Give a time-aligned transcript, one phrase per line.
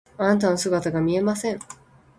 [0.17, 1.59] あなたの姿が見えません。